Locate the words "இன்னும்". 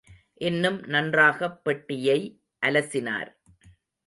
0.37-0.79